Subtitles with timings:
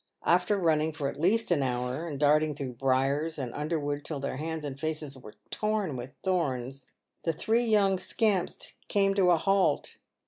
[0.25, 4.37] After running for at least an hour, and darting through briers and underwood till their
[4.37, 6.87] hands and faces were torn with thorns,
[7.21, 9.97] the three young scamps came to a halt.